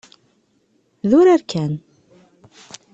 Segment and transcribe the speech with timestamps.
[1.09, 1.73] D urar kan.